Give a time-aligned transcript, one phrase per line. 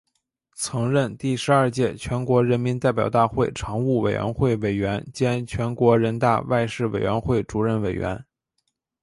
[0.55, 8.25] 曾任第十二届全国人民代表大会常务委员会委员兼全国人大外事委员会主任委员。